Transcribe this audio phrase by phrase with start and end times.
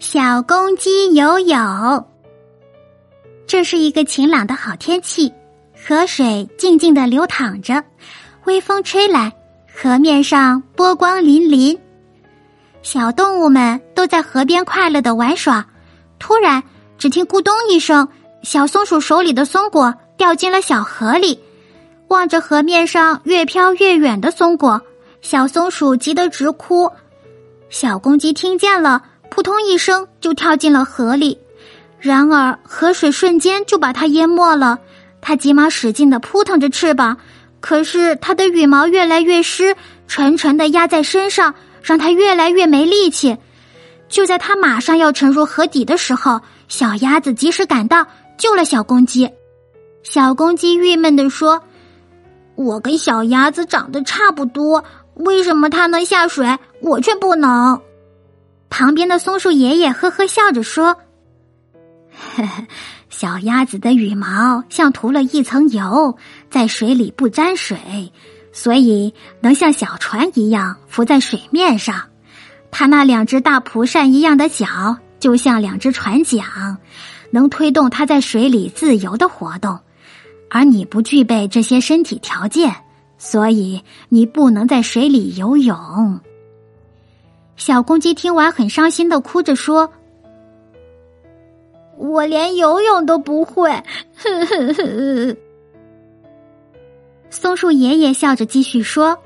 [0.00, 2.06] 小公鸡游泳。
[3.46, 5.30] 这是一个晴朗的好天气，
[5.76, 7.84] 河水静静的流淌着，
[8.46, 9.30] 微风吹来，
[9.70, 11.78] 河面上波光粼粼。
[12.80, 15.66] 小动物们都在河边快乐的玩耍。
[16.18, 16.62] 突然，
[16.96, 18.08] 只听咕咚一声，
[18.42, 21.38] 小松鼠手里的松果掉进了小河里。
[22.08, 24.80] 望着河面上越飘越远的松果，
[25.20, 26.90] 小松鼠急得直哭。
[27.68, 31.38] 小公鸡听见了，扑通一声就跳进了河里。
[31.98, 34.78] 然而河水瞬间就把它淹没了。
[35.20, 37.18] 它急忙使劲的扑腾着翅膀，
[37.60, 39.76] 可是它的羽毛越来越湿，
[40.08, 43.36] 沉沉的压在身上，让它越来越没力气。
[44.08, 48.06] 就在它马上要沉入河底的时候，小鸭子及时赶到，
[48.38, 49.30] 救了小公鸡。
[50.02, 51.62] 小公鸡郁闷的说
[52.56, 54.82] ：“我跟小鸭子长得差不多。”
[55.16, 57.78] 为什么它能下水，我却不能？
[58.70, 60.96] 旁边的松树爷爷呵呵笑着说
[62.34, 62.66] ：“呵呵，
[63.10, 66.16] 小鸭子的羽毛像涂了一层油，
[66.48, 68.12] 在水里不沾水，
[68.52, 72.00] 所以能像小船一样浮在水面上。
[72.70, 76.78] 它那两只大蒲扇一样的脚，就像两只船桨，
[77.30, 79.78] 能推动它在水里自由的活动。
[80.48, 82.74] 而你不具备这些身体条件。”
[83.22, 86.20] 所以你不能在水里游泳。
[87.60, 89.92] 小公鸡听完，很伤心的哭着说
[91.98, 93.70] ：“我连游泳都不会。”
[94.16, 95.36] 呵呵呵。
[97.28, 99.18] 松树爷爷笑着继续说：“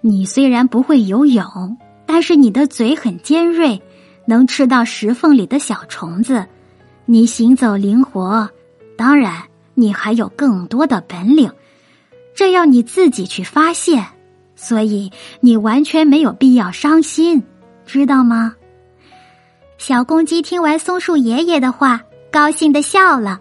[0.00, 3.82] 你虽然不会游泳，但是你的嘴很尖锐，
[4.24, 6.46] 能吃到石缝里的小虫子。
[7.04, 8.48] 你行走灵活，
[8.96, 9.42] 当然，
[9.74, 11.52] 你还有更多的本领。”
[12.34, 14.06] 这要你自己去发现，
[14.56, 17.44] 所以你完全没有必要伤心，
[17.84, 18.56] 知道吗？
[19.78, 22.00] 小公鸡听完松树爷爷的话，
[22.32, 23.40] 高兴的笑了。